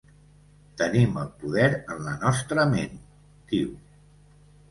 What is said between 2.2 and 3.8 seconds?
nostra ment, diu.